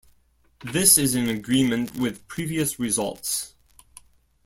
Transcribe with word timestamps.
This 0.63 0.97
is 0.97 1.13
in 1.13 1.29
agreement 1.29 1.95
with 1.95 2.27
previous 2.27 2.79
results. 2.79 3.53